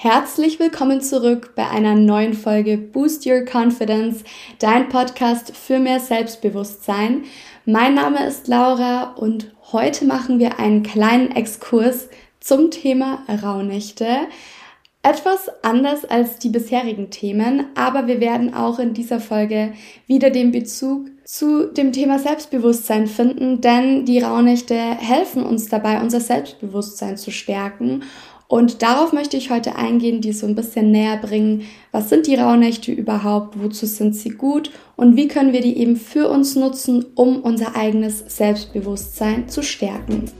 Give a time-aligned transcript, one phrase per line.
[0.00, 4.22] Herzlich willkommen zurück bei einer neuen Folge Boost Your Confidence,
[4.60, 7.24] dein Podcast für mehr Selbstbewusstsein.
[7.64, 12.08] Mein Name ist Laura und heute machen wir einen kleinen Exkurs
[12.38, 14.06] zum Thema Rauhnächte.
[15.02, 19.72] Etwas anders als die bisherigen Themen, aber wir werden auch in dieser Folge
[20.06, 26.20] wieder den Bezug zu dem Thema Selbstbewusstsein finden, denn die Rauhnächte helfen uns dabei, unser
[26.20, 28.02] Selbstbewusstsein zu stärken
[28.46, 31.64] und darauf möchte ich heute eingehen, die so ein bisschen näher bringen.
[31.92, 33.62] Was sind die Rauhnächte überhaupt?
[33.62, 34.70] Wozu sind sie gut?
[34.96, 40.32] Und wie können wir die eben für uns nutzen, um unser eigenes Selbstbewusstsein zu stärken?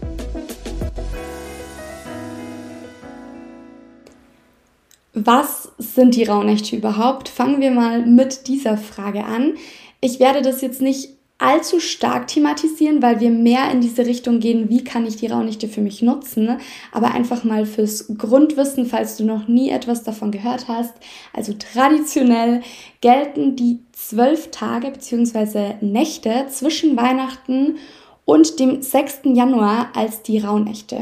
[5.12, 7.28] Was sind die Rauhnächte überhaupt?
[7.28, 9.54] Fangen wir mal mit dieser Frage an.
[10.00, 14.68] Ich werde das jetzt nicht allzu stark thematisieren, weil wir mehr in diese Richtung gehen,
[14.68, 16.58] wie kann ich die Raunichte für mich nutzen,
[16.90, 20.94] aber einfach mal fürs Grundwissen, falls du noch nie etwas davon gehört hast.
[21.32, 22.62] Also traditionell
[23.00, 25.74] gelten die zwölf Tage bzw.
[25.80, 27.76] Nächte zwischen Weihnachten
[28.24, 29.20] und dem 6.
[29.26, 30.98] Januar als die Rauhnächte.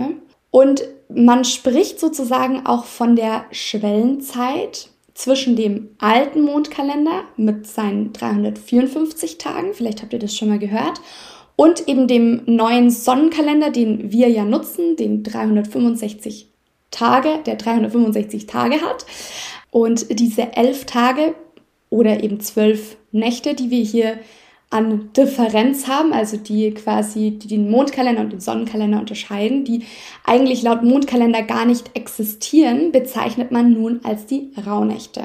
[0.50, 9.38] Und man spricht sozusagen auch von der Schwellenzeit zwischen dem alten Mondkalender mit seinen 354
[9.38, 11.00] Tagen, vielleicht habt ihr das schon mal gehört,
[11.56, 16.48] und eben dem neuen Sonnenkalender, den wir ja nutzen, den 365
[16.90, 19.06] Tage, der 365 Tage hat.
[19.70, 21.34] Und diese elf Tage
[21.88, 24.18] oder eben zwölf Nächte, die wir hier
[24.70, 29.84] an Differenz haben, also die quasi die den Mondkalender und den Sonnenkalender unterscheiden, die
[30.24, 35.22] eigentlich laut Mondkalender gar nicht existieren, bezeichnet man nun als die Rauhnächte.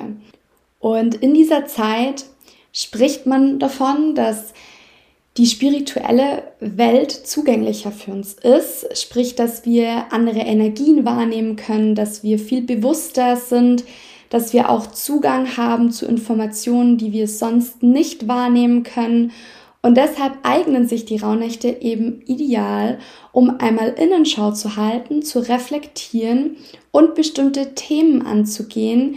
[0.79, 2.25] Und in dieser Zeit
[2.71, 4.53] spricht man davon, dass
[5.37, 12.21] die spirituelle Welt zugänglicher für uns ist, sprich, dass wir andere Energien wahrnehmen können, dass
[12.21, 13.85] wir viel bewusster sind,
[14.31, 19.31] dass wir auch Zugang haben zu Informationen, die wir sonst nicht wahrnehmen können.
[19.83, 22.97] Und deshalb eignen sich die Rauhnächte eben ideal,
[23.33, 26.55] um einmal Innenschau zu halten, zu reflektieren
[26.91, 29.15] und bestimmte Themen anzugehen,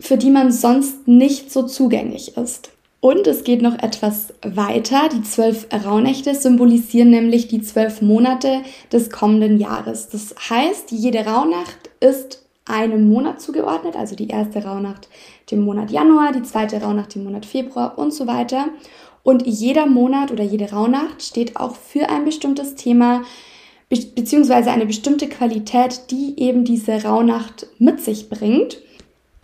[0.00, 2.70] für die man sonst nicht so zugänglich ist.
[3.00, 5.08] Und es geht noch etwas weiter.
[5.12, 10.08] Die zwölf Rauhnächte symbolisieren nämlich die zwölf Monate des kommenden Jahres.
[10.08, 15.08] Das heißt, jede Rauhnacht ist einem Monat zugeordnet, also die erste Rauhnacht
[15.50, 18.66] dem Monat Januar, die zweite Rauhnacht dem Monat Februar und so weiter.
[19.22, 23.22] Und jeder Monat oder jede Rauhnacht steht auch für ein bestimmtes Thema
[23.88, 28.78] be beziehungsweise eine bestimmte Qualität, die eben diese Rauhnacht mit sich bringt.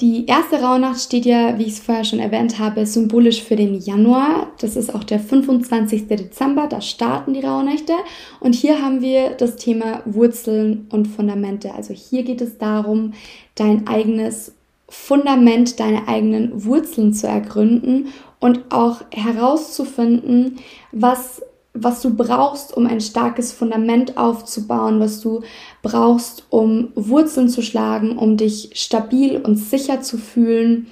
[0.00, 3.78] Die erste Rauhnacht steht ja, wie ich es vorher schon erwähnt habe, symbolisch für den
[3.78, 4.48] Januar.
[4.58, 6.08] Das ist auch der 25.
[6.08, 7.92] Dezember, da starten die Rauhnächte.
[8.40, 11.72] Und hier haben wir das Thema Wurzeln und Fundamente.
[11.74, 13.12] Also hier geht es darum,
[13.54, 14.52] dein eigenes
[14.88, 18.08] Fundament, deine eigenen Wurzeln zu ergründen
[18.40, 20.58] und auch herauszufinden,
[20.90, 21.40] was
[21.74, 25.42] was du brauchst, um ein starkes Fundament aufzubauen, was du
[25.82, 30.86] brauchst, um Wurzeln zu schlagen, um dich stabil und sicher zu fühlen.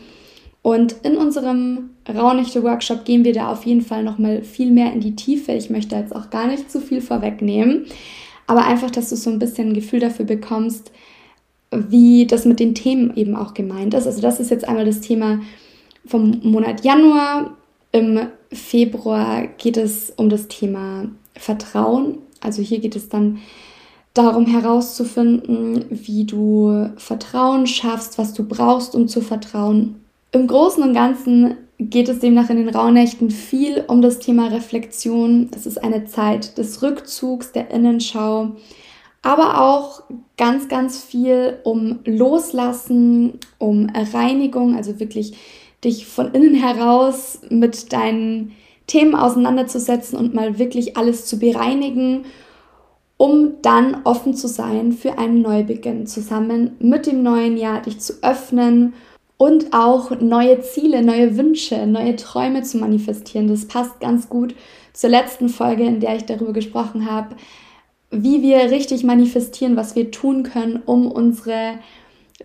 [0.60, 5.15] Und in unserem Raunichte-Workshop gehen wir da auf jeden Fall nochmal viel mehr in die
[5.15, 5.53] Tiefe.
[5.53, 7.87] Ich möchte jetzt auch gar nicht zu viel vorwegnehmen,
[8.49, 10.91] aber einfach, dass du so ein bisschen ein Gefühl dafür bekommst,
[11.70, 14.06] wie das mit den Themen eben auch gemeint ist.
[14.06, 15.41] Also das ist jetzt einmal das Thema
[16.04, 17.56] vom Monat Januar.
[17.93, 22.19] Im Februar geht es um das Thema Vertrauen.
[22.41, 23.39] Also hier geht es dann
[24.15, 30.03] darum herauszufinden, wie du Vertrauen schaffst, was du brauchst, um zu vertrauen.
[30.33, 35.51] Im Großen und Ganzen geht es demnach in den Rauhnächten viel um das Thema Reflexion.
[35.55, 38.53] Es ist eine Zeit des Rückzugs, der Innenschau,
[39.23, 40.03] aber auch
[40.37, 45.35] ganz, ganz viel um Loslassen, um Reinigung, also wirklich
[45.84, 48.53] dich von innen heraus mit deinen
[48.87, 52.25] Themen auseinanderzusetzen und mal wirklich alles zu bereinigen,
[53.17, 58.14] um dann offen zu sein für einen Neubeginn, zusammen mit dem neuen Jahr dich zu
[58.23, 58.94] öffnen
[59.37, 63.49] und auch neue Ziele, neue Wünsche, neue Träume zu manifestieren.
[63.49, 64.55] Das passt ganz gut
[64.93, 67.35] zur letzten Folge, in der ich darüber gesprochen habe,
[68.11, 71.78] wie wir richtig manifestieren, was wir tun können, um unsere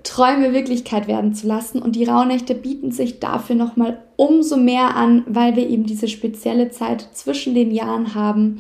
[0.08, 1.82] Träume Wirklichkeit werden zu lassen.
[1.82, 6.70] Und die Rauhnächte bieten sich dafür nochmal umso mehr an, weil wir eben diese spezielle
[6.70, 8.60] Zeit zwischen den Jahren haben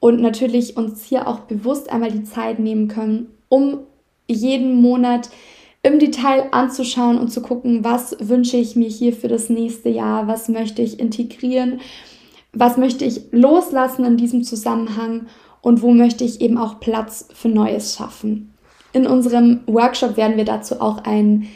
[0.00, 3.78] und natürlich uns hier auch bewusst einmal die Zeit nehmen können, um
[4.26, 5.30] jeden Monat
[5.84, 10.26] im Detail anzuschauen und zu gucken, was wünsche ich mir hier für das nächste Jahr,
[10.26, 11.80] was möchte ich integrieren,
[12.52, 15.26] was möchte ich loslassen in diesem Zusammenhang
[15.62, 18.52] und wo möchte ich eben auch Platz für Neues schaffen.
[18.92, 21.48] In unserem Workshop werden wir dazu auch ein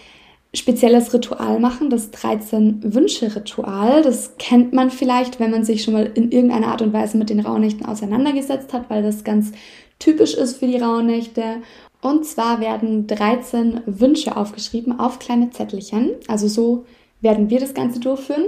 [0.54, 4.02] spezielles Ritual machen, das 13-Wünsche-Ritual.
[4.02, 7.30] Das kennt man vielleicht, wenn man sich schon mal in irgendeiner Art und Weise mit
[7.30, 9.52] den Rauhnächten auseinandergesetzt hat, weil das ganz
[9.98, 11.62] typisch ist für die Rauhnächte.
[12.00, 16.10] Und zwar werden 13 Wünsche aufgeschrieben auf kleine Zettelchen.
[16.28, 16.84] Also so
[17.20, 18.44] werden wir das Ganze durchführen.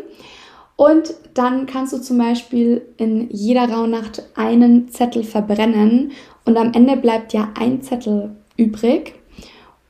[0.76, 6.12] Und dann kannst du zum Beispiel in jeder Rauhnacht einen Zettel verbrennen
[6.44, 9.14] und am Ende bleibt ja ein Zettel übrig.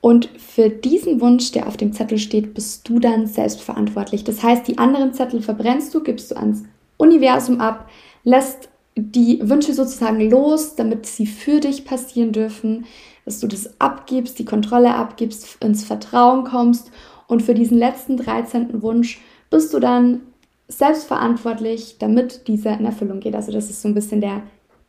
[0.01, 4.25] Und für diesen Wunsch, der auf dem Zettel steht, bist du dann selbstverantwortlich.
[4.25, 6.63] Das heißt, die anderen Zettel verbrennst du, gibst du ans
[6.97, 7.89] Universum ab,
[8.23, 12.87] lässt die Wünsche sozusagen los, damit sie für dich passieren dürfen,
[13.25, 16.91] dass du das abgibst, die Kontrolle abgibst, ins Vertrauen kommst
[17.27, 18.83] und für diesen letzten 13.
[18.83, 19.21] Wunsch
[19.51, 20.23] bist du dann
[20.69, 23.35] selbstverantwortlich, damit dieser in Erfüllung geht.
[23.35, 24.43] Also das ist so ein bisschen der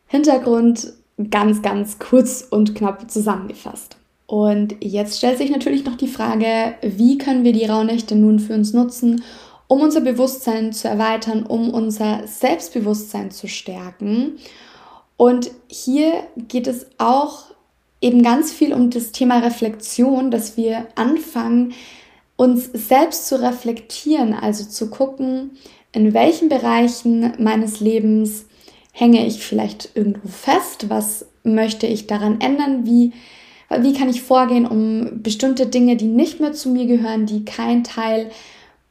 [0.07, 0.93] Hintergrund,
[1.29, 3.97] ganz, ganz kurz und knapp zusammengefasst.
[4.27, 8.53] Und jetzt stellt sich natürlich noch die Frage, wie können wir die Rauhnächte nun für
[8.53, 9.23] uns nutzen,
[9.67, 14.37] um unser Bewusstsein zu erweitern, um unser Selbstbewusstsein zu stärken.
[15.15, 17.45] Und hier geht es auch
[18.01, 21.73] eben ganz viel um das Thema Reflexion, dass wir anfangen,
[22.35, 25.51] uns selbst zu reflektieren, also zu gucken,
[25.91, 28.45] in welchen Bereichen meines Lebens
[28.97, 33.13] hänge ich vielleicht irgendwo fest, was möchte ich daran ändern, wie
[33.69, 37.83] wie kann ich vorgehen, um bestimmte Dinge, die nicht mehr zu mir gehören, die kein
[37.83, 38.29] Teil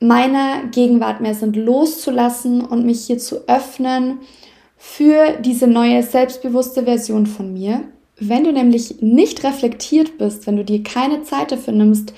[0.00, 4.19] meiner Gegenwart mehr sind, loszulassen und mich hier zu öffnen
[4.76, 7.85] für diese neue selbstbewusste Version von mir.
[8.20, 12.12] Wenn du nämlich nicht reflektiert bist, wenn du dir keine Zeit dafür nimmst,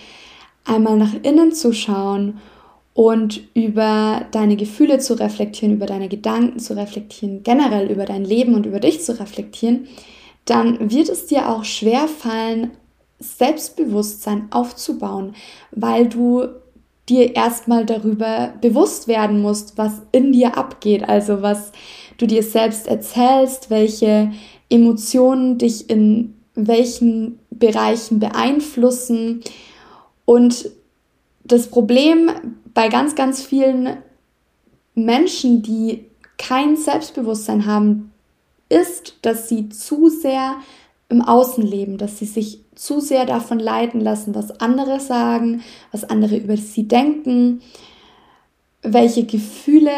[0.65, 2.39] einmal nach innen zu schauen
[2.99, 8.57] und über deine Gefühle zu reflektieren, über deine Gedanken zu reflektieren, generell über dein Leben
[8.57, 9.87] und über dich zu reflektieren,
[10.47, 12.73] dann wird es dir auch schwer fallen,
[13.21, 15.37] Selbstbewusstsein aufzubauen,
[15.71, 16.49] weil du
[17.09, 21.71] dir erstmal darüber bewusst werden musst, was in dir abgeht, also was
[22.17, 24.33] du dir selbst erzählst, welche
[24.69, 29.45] Emotionen dich in welchen Bereichen beeinflussen.
[30.25, 30.73] Und
[31.45, 32.33] das Problem
[32.79, 33.97] bei ganz, ganz vielen
[34.95, 36.05] Menschen, die
[36.37, 38.13] kein Selbstbewusstsein haben,
[38.69, 40.55] ist, dass sie zu sehr
[41.09, 46.05] im Außen leben, dass sie sich zu sehr davon leiten lassen, was andere sagen, was
[46.05, 47.63] andere über sie denken,
[48.83, 49.91] welche Gefühle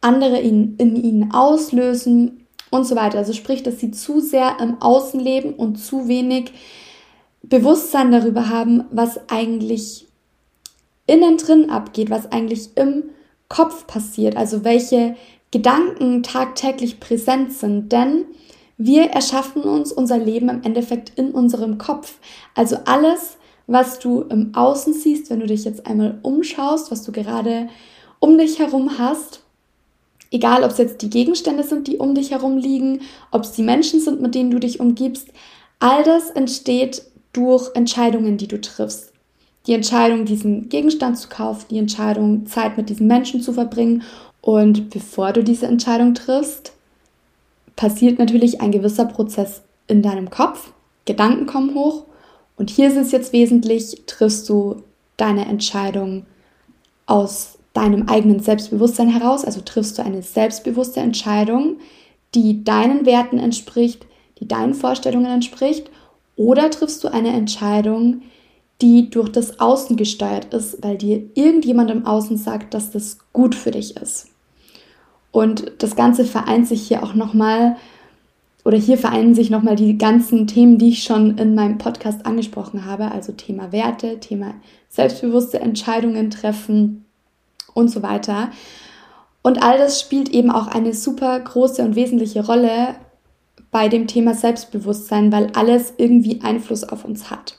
[0.00, 3.18] andere in, in ihnen auslösen und so weiter.
[3.18, 6.54] Also sprich, dass sie zu sehr im Außen leben und zu wenig
[7.42, 10.06] Bewusstsein darüber haben, was eigentlich
[11.12, 13.04] innen drin abgeht, was eigentlich im
[13.48, 15.14] Kopf passiert, also welche
[15.50, 18.24] Gedanken tagtäglich präsent sind, denn
[18.78, 22.14] wir erschaffen uns unser Leben im Endeffekt in unserem Kopf.
[22.54, 23.36] Also alles,
[23.66, 27.68] was du im Außen siehst, wenn du dich jetzt einmal umschaust, was du gerade
[28.18, 29.42] um dich herum hast,
[30.30, 33.62] egal ob es jetzt die Gegenstände sind, die um dich herum liegen, ob es die
[33.62, 35.28] Menschen sind, mit denen du dich umgibst,
[35.78, 37.02] all das entsteht
[37.34, 39.11] durch Entscheidungen, die du triffst.
[39.66, 44.02] Die Entscheidung, diesen Gegenstand zu kaufen, die Entscheidung, Zeit mit diesem Menschen zu verbringen
[44.40, 46.72] und bevor du diese Entscheidung triffst,
[47.76, 50.72] passiert natürlich ein gewisser Prozess in deinem Kopf.
[51.04, 52.04] Gedanken kommen hoch.
[52.56, 54.82] Und hier ist es jetzt wesentlich, triffst du
[55.16, 56.26] deine Entscheidung
[57.06, 61.76] aus deinem eigenen Selbstbewusstsein heraus, also triffst du eine selbstbewusste Entscheidung,
[62.34, 64.06] die deinen Werten entspricht,
[64.38, 65.90] die deinen Vorstellungen entspricht,
[66.36, 68.22] oder triffst du eine Entscheidung,
[68.82, 73.54] die durch das Außen gesteuert ist, weil dir irgendjemand im Außen sagt, dass das gut
[73.54, 74.28] für dich ist.
[75.30, 77.76] Und das Ganze vereint sich hier auch nochmal,
[78.64, 82.84] oder hier vereinen sich nochmal die ganzen Themen, die ich schon in meinem Podcast angesprochen
[82.84, 84.54] habe, also Thema Werte, Thema
[84.88, 87.04] selbstbewusste Entscheidungen treffen
[87.74, 88.50] und so weiter.
[89.42, 92.94] Und all das spielt eben auch eine super große und wesentliche Rolle
[93.72, 97.58] bei dem Thema Selbstbewusstsein, weil alles irgendwie Einfluss auf uns hat.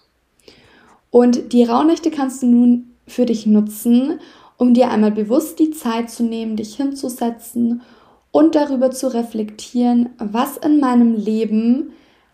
[1.14, 4.20] Und die Rauhnächte kannst du nun für dich nutzen,
[4.58, 7.84] um dir einmal bewusst die Zeit zu nehmen, dich hinzusetzen
[8.32, 11.92] und darüber zu reflektieren, was in meinem Leben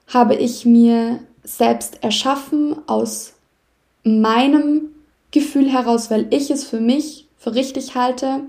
[0.07, 3.33] habe ich mir selbst erschaffen aus
[4.05, 4.91] meinem
[5.31, 8.43] Gefühl heraus, weil ich es für mich für richtig halte.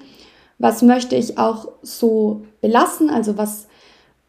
[0.61, 3.11] Was möchte ich auch so belassen?
[3.11, 3.67] Also was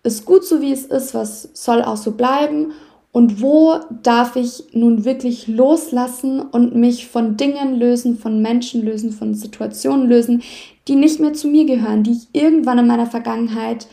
[0.01, 2.73] ist gut so wie es ist, was soll auch so bleiben
[3.11, 9.11] und wo darf ich nun wirklich loslassen und mich von Dingen lösen, von Menschen lösen,
[9.11, 10.43] von Situationen lösen,
[10.87, 13.87] die nicht mehr zu mir gehören, die ich irgendwann in meiner Vergangenheit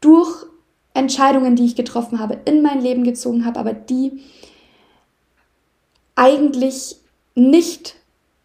[0.00, 0.46] durch
[0.94, 4.20] Entscheidungen, die ich getroffen habe, in mein Leben gezogen habe, aber die
[6.14, 6.96] eigentlich
[7.34, 7.96] nicht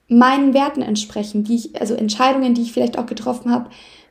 [0.10, 3.70] meinen Werten entsprechen, die ich, also Entscheidungen, die ich vielleicht auch getroffen habe,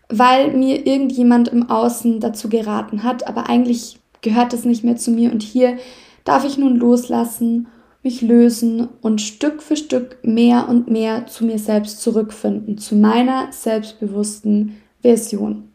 [0.08, 5.10] weil mir irgendjemand im Außen dazu geraten hat, aber eigentlich gehört das nicht mehr zu
[5.10, 5.78] mir und hier
[6.26, 7.68] darf ich nun loslassen,
[8.02, 13.48] mich lösen und Stück für Stück mehr und mehr zu mir selbst zurückfinden, zu meiner
[13.50, 15.70] selbstbewussten Version.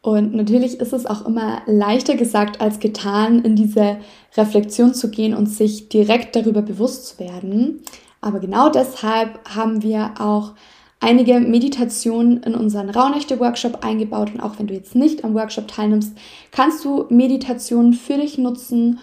[0.00, 3.98] Und natürlich ist es auch immer leichter gesagt als getan, in diese
[4.36, 7.82] Reflexion zu gehen und sich direkt darüber bewusst zu werden.
[8.20, 10.54] Aber genau deshalb haben wir auch
[10.98, 14.32] einige Meditationen in unseren Rauhnächte-Workshop eingebaut.
[14.34, 16.16] Und auch wenn du jetzt nicht am Workshop teilnimmst,
[16.50, 18.98] kannst du Meditationen für dich nutzen,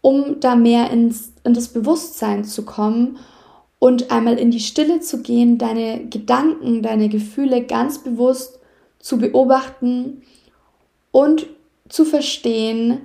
[0.00, 3.18] um da mehr ins, in das Bewusstsein zu kommen
[3.78, 8.58] und einmal in die Stille zu gehen, deine Gedanken, deine Gefühle ganz bewusst
[8.98, 10.22] zu beobachten
[11.10, 11.46] und
[11.88, 13.02] zu verstehen,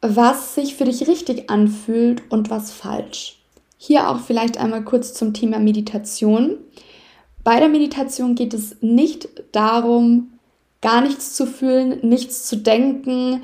[0.00, 3.40] was sich für dich richtig anfühlt und was falsch.
[3.76, 6.58] Hier auch vielleicht einmal kurz zum Thema Meditation.
[7.44, 10.32] Bei der Meditation geht es nicht darum,
[10.80, 13.42] gar nichts zu fühlen, nichts zu denken,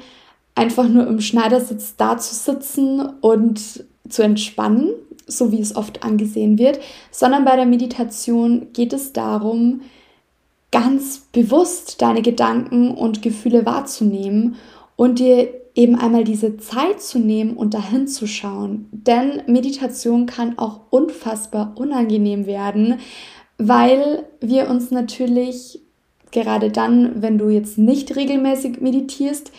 [0.58, 4.90] einfach nur im Schneidersitz da zu sitzen und zu entspannen,
[5.26, 9.82] so wie es oft angesehen wird, sondern bei der Meditation geht es darum,
[10.70, 14.56] ganz bewusst deine Gedanken und Gefühle wahrzunehmen
[14.96, 18.88] und dir eben einmal diese Zeit zu nehmen und dahin zu schauen.
[18.90, 22.98] Denn Meditation kann auch unfassbar unangenehm werden,
[23.58, 25.80] weil wir uns natürlich
[26.32, 29.52] gerade dann, wenn du jetzt nicht regelmäßig meditierst,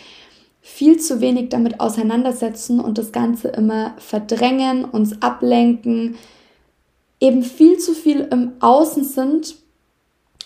[0.60, 6.16] viel zu wenig damit auseinandersetzen und das Ganze immer verdrängen, uns ablenken,
[7.18, 9.56] eben viel zu viel im Außen sind.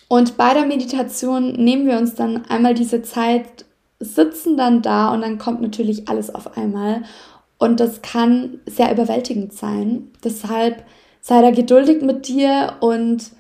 [0.09, 3.65] Und bei der Meditation nehmen wir uns dann einmal diese Zeit
[4.01, 7.03] sitzen dann da und dann kommt natürlich alles auf einmal.
[7.59, 10.11] Und das kann sehr überwältigend sein.
[10.23, 10.85] Deshalb
[11.21, 13.31] sei da geduldig mit dir und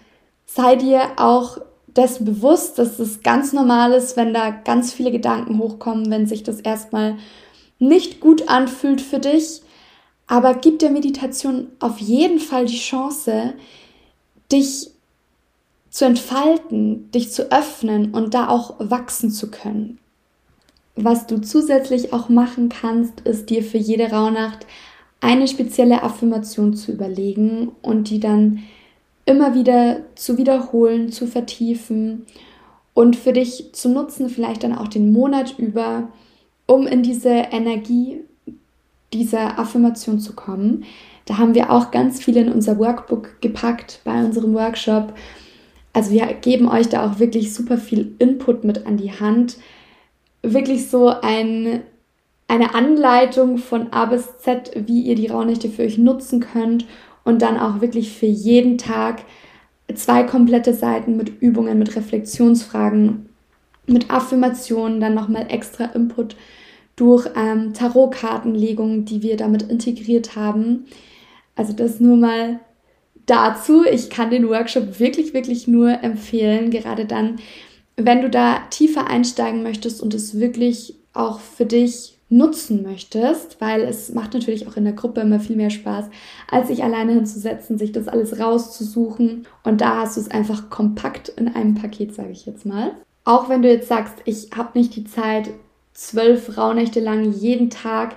[0.46, 1.58] sei dir auch
[1.96, 6.42] dessen bewusst, dass es ganz normal ist, wenn da ganz viele Gedanken hochkommen, wenn sich
[6.42, 7.16] das erstmal
[7.78, 9.62] nicht gut anfühlt für dich.
[10.26, 13.54] Aber gib der Meditation auf jeden Fall die Chance,
[14.50, 14.90] dich
[15.90, 19.98] zu entfalten, dich zu öffnen und da auch wachsen zu können.
[20.96, 24.66] Was du zusätzlich auch machen kannst, ist dir für jede Rauhnacht
[25.20, 28.62] eine spezielle Affirmation zu überlegen und die dann
[29.26, 32.26] immer wieder zu wiederholen, zu vertiefen
[32.92, 36.08] und für dich zu nutzen, vielleicht dann auch den Monat über,
[36.66, 38.20] um in diese Energie
[39.12, 40.84] dieser Affirmation zu kommen.
[41.26, 45.14] Da haben wir auch ganz viel in unser Workbook gepackt bei unserem Workshop.
[45.92, 49.56] Also wir geben euch da auch wirklich super viel Input mit an die Hand,
[50.42, 51.82] wirklich so ein,
[52.48, 56.84] eine Anleitung von A bis Z, wie ihr die Rauhnächte für euch nutzen könnt
[57.24, 59.22] und dann auch wirklich für jeden Tag
[59.94, 63.28] zwei komplette Seiten mit Übungen, mit Reflexionsfragen,
[63.86, 66.36] mit Affirmationen, dann nochmal extra Input
[66.96, 70.86] durch ähm, Tarotkartenlegungen, die wir damit integriert haben.
[71.56, 72.60] Also das nur mal
[73.26, 73.84] dazu.
[73.84, 77.36] Ich kann den Workshop wirklich, wirklich nur empfehlen, gerade dann,
[77.96, 83.82] wenn du da tiefer einsteigen möchtest und es wirklich auch für dich nutzen möchtest, weil
[83.82, 86.06] es macht natürlich auch in der Gruppe immer viel mehr Spaß,
[86.50, 89.46] als sich alleine hinzusetzen, sich das alles rauszusuchen.
[89.62, 92.92] Und da hast du es einfach kompakt in einem Paket, sage ich jetzt mal.
[93.24, 95.50] Auch wenn du jetzt sagst, ich habe nicht die Zeit,
[95.92, 98.16] zwölf Rauhnächte lang jeden Tag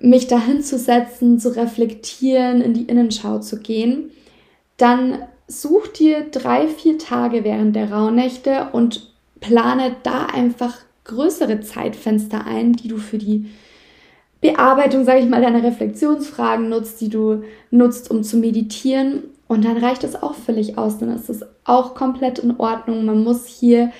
[0.00, 4.10] mich da hinzusetzen, zu reflektieren, in die Innenschau zu gehen,
[4.78, 10.74] dann such dir drei, vier Tage während der Rauhnächte und plane da einfach
[11.06, 13.46] größere Zeitfenster ein, die du für die
[14.40, 19.24] Bearbeitung, sage ich mal, deiner Reflexionsfragen nutzt, die du nutzt, um zu meditieren.
[19.48, 20.98] Und dann reicht es auch völlig aus.
[20.98, 23.04] Dann ist es auch komplett in Ordnung.
[23.04, 23.92] Man muss hier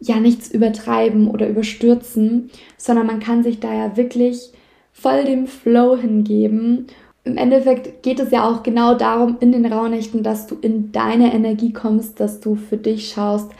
[0.00, 4.52] ja nichts übertreiben oder überstürzen, sondern man kann sich da ja wirklich
[4.92, 6.86] voll dem Flow hingeben
[7.28, 11.34] im Endeffekt geht es ja auch genau darum in den Rauhnächten, dass du in deine
[11.34, 13.50] Energie kommst, dass du für dich schaust,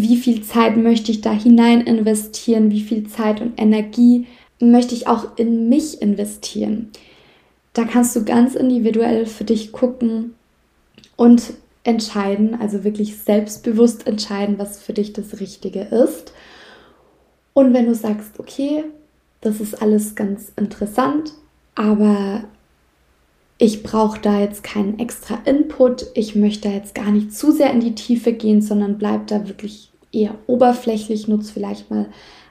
[0.00, 4.26] wie viel Zeit möchte ich da hinein investieren, wie viel Zeit und Energie
[4.60, 6.90] möchte ich auch in mich investieren.
[7.72, 10.34] Da kannst du ganz individuell für dich gucken
[11.16, 11.42] und
[11.84, 16.32] entscheiden, also wirklich selbstbewusst entscheiden, was für dich das Richtige ist.
[17.54, 18.84] Und wenn du sagst, okay,
[19.40, 21.32] das ist alles ganz interessant,
[21.74, 22.44] aber
[23.58, 27.72] ich brauche da jetzt keinen extra Input, ich möchte da jetzt gar nicht zu sehr
[27.72, 32.06] in die Tiefe gehen, sondern bleib da wirklich eher oberflächlich, nutze vielleicht mal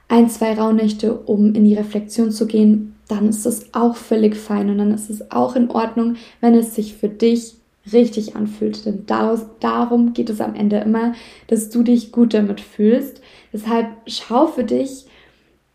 [0.10, 4.70] ein, zwei Rauhnächte, um in die Reflexion zu gehen, dann ist das auch völlig fein
[4.70, 7.56] und dann ist es auch in Ordnung, wenn es sich für dich
[7.92, 8.86] richtig anfühlt.
[8.86, 11.14] Denn daraus, darum geht es am Ende immer,
[11.48, 13.22] dass du dich gut damit fühlst.
[13.54, 15.06] Deshalb schau für dich,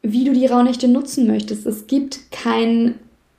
[0.03, 1.65] wie du die Rauhnächte nutzen möchtest.
[1.65, 2.97] Es gibt kein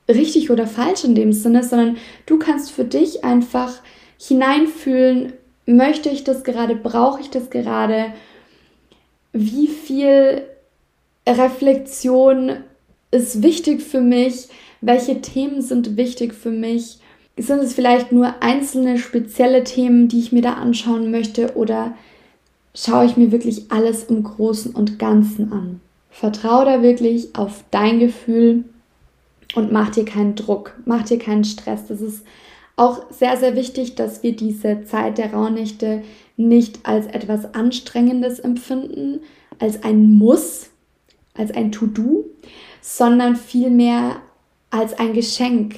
[0.09, 3.73] richtig oder falsch in dem Sinne, sondern du kannst für dich einfach
[4.17, 5.33] hineinfühlen,
[5.65, 8.13] möchte ich das gerade, brauche ich das gerade,
[9.31, 10.43] wie viel
[11.27, 12.57] Reflexion
[13.11, 14.49] ist wichtig für mich,
[14.81, 16.99] welche Themen sind wichtig für mich,
[17.37, 21.93] sind es vielleicht nur einzelne spezielle Themen, die ich mir da anschauen möchte oder
[22.75, 25.79] schaue ich mir wirklich alles im Großen und Ganzen an.
[26.11, 28.65] Vertraue da wirklich auf dein Gefühl
[29.55, 31.87] und mach dir keinen Druck, mach dir keinen Stress.
[31.87, 32.25] Das ist
[32.75, 36.03] auch sehr, sehr wichtig, dass wir diese Zeit der Rauhnächte
[36.37, 39.21] nicht als etwas Anstrengendes empfinden,
[39.59, 40.69] als ein Muss,
[41.35, 42.25] als ein To-Do,
[42.81, 44.17] sondern vielmehr
[44.71, 45.75] als ein Geschenk,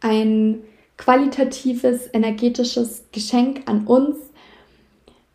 [0.00, 0.60] ein
[0.96, 4.16] qualitatives, energetisches Geschenk an uns,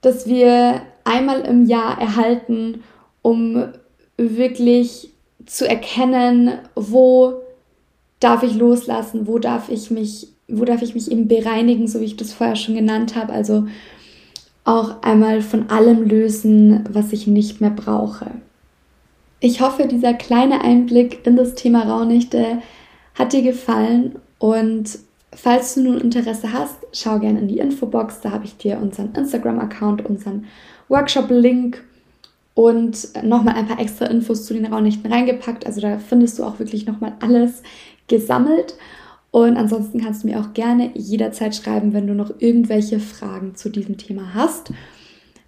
[0.01, 2.83] das wir einmal im Jahr erhalten,
[3.21, 3.73] um
[4.17, 5.11] wirklich
[5.45, 7.41] zu erkennen, wo
[8.19, 12.05] darf ich loslassen, wo darf ich mich, wo darf ich mich eben bereinigen, so wie
[12.05, 13.33] ich das vorher schon genannt habe.
[13.33, 13.67] Also
[14.63, 18.31] auch einmal von allem lösen, was ich nicht mehr brauche.
[19.39, 22.59] Ich hoffe, dieser kleine Einblick in das Thema Raunichte
[23.13, 24.99] hat dir gefallen und
[25.33, 29.13] falls du nun Interesse hast, schau gerne in die Infobox, da habe ich dir unseren
[29.13, 30.45] Instagram-Account, unseren
[30.89, 31.83] Workshop-Link
[32.55, 35.65] und nochmal ein paar extra Infos zu den Raunichten reingepackt.
[35.67, 37.61] Also da findest du auch wirklich nochmal alles
[38.07, 38.75] gesammelt.
[39.31, 43.69] Und ansonsten kannst du mir auch gerne jederzeit schreiben, wenn du noch irgendwelche Fragen zu
[43.69, 44.71] diesem Thema hast.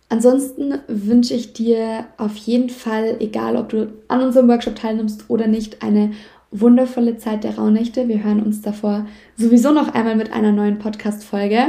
[0.10, 5.48] Ansonsten wünsche ich dir auf jeden Fall, egal ob du an unserem Workshop teilnimmst oder
[5.48, 6.12] nicht, eine
[6.52, 8.08] wundervolle Zeit der Rauhnächte.
[8.08, 9.06] Wir hören uns davor
[9.38, 11.66] sowieso noch einmal mit einer neuen Podcast-Folge.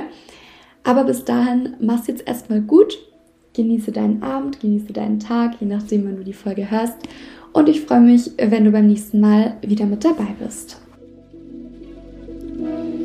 [0.85, 2.99] Aber bis dahin, mach's jetzt erstmal gut.
[3.53, 6.97] Genieße deinen Abend, genieße deinen Tag, je nachdem, wann du die Folge hörst.
[7.53, 10.81] Und ich freue mich, wenn du beim nächsten Mal wieder mit dabei bist.
[12.62, 13.00] Thank you.